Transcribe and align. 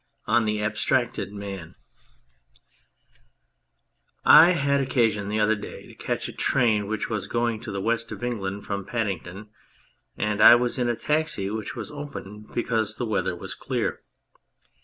Ill 0.27 0.41
THE 0.45 0.63
ABSTRACTED 0.63 1.31
MAN 1.31 1.75
I 4.25 4.49
HAD 4.53 4.81
occasion 4.81 5.29
the 5.29 5.39
other 5.39 5.53
day 5.53 5.85
to 5.85 5.93
catch 5.93 6.27
a 6.27 6.33
train 6.33 6.87
which 6.87 7.07
was 7.07 7.27
going 7.27 7.59
to 7.59 7.71
the 7.71 7.83
West 7.83 8.11
of 8.11 8.23
England 8.23 8.65
from 8.65 8.83
Paddington, 8.83 9.51
and 10.17 10.41
I 10.41 10.55
was 10.55 10.79
in 10.79 10.89
a 10.89 10.95
taxi, 10.95 11.51
which 11.51 11.75
was 11.75 11.91
open 11.91 12.47
because 12.51 12.95
the 12.95 13.05
weather 13.05 13.35
was 13.35 13.53
clear. 13.53 14.01